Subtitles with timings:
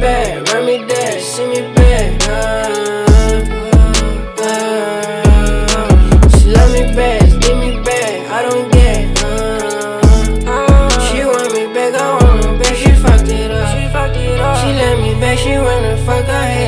[0.00, 2.22] back, run me back, send me back.
[2.28, 3.04] Uh,
[6.38, 9.16] she love me best, give me back, I don't get.
[11.06, 13.68] She want me back, I want her back, she fucked it up.
[14.58, 16.65] She let me back, she wanna fuck her head.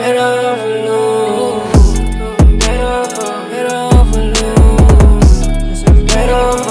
[0.00, 1.60] better off alone.
[2.58, 5.20] Better off, better off alone.
[6.06, 6.70] Better off,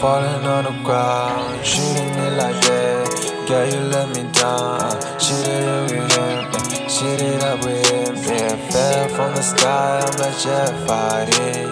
[0.00, 3.44] Falling on the ground, shooting me like that.
[3.46, 4.96] Girl, you let me down.
[5.20, 8.14] Shit it up with him, shit it up with him.
[8.26, 11.68] Yeah, fell from the sky, I'm jet fighter.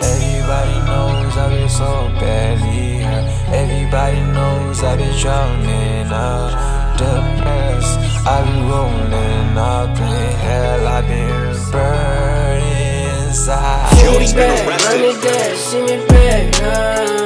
[0.00, 3.54] Everybody knows times I've been so badly hurt.
[3.54, 7.98] Everybody knows I've been drowning up, depressed.
[8.26, 10.86] I've been rolling up in hell.
[10.86, 13.98] I've been burning inside.
[13.98, 15.00] Cutie been arrested.
[15.00, 17.21] Run dead, see me back.